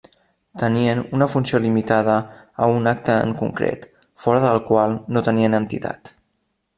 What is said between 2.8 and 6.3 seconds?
acte en concret, fora del qual no tenien entitat.